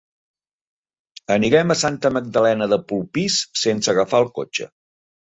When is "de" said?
2.75-2.83